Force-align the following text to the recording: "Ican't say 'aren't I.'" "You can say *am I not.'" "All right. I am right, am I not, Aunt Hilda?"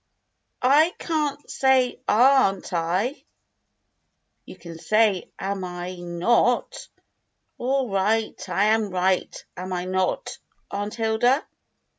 "Ican't 0.63 1.47
say 1.47 2.01
'aren't 2.07 2.73
I.'" 2.73 3.23
"You 4.45 4.55
can 4.55 4.79
say 4.79 5.29
*am 5.37 5.63
I 5.63 5.95
not.'" 5.97 6.87
"All 7.59 7.87
right. 7.87 8.49
I 8.49 8.63
am 8.73 8.89
right, 8.89 9.45
am 9.55 9.71
I 9.71 9.85
not, 9.85 10.39
Aunt 10.71 10.95
Hilda?" 10.95 11.45